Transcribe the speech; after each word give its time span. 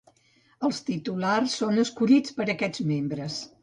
Els 0.69 0.79
titulars 0.87 1.59
són 1.61 1.79
escollits 1.87 2.39
per 2.41 2.51
aquests 2.59 2.87
membres. 2.95 3.43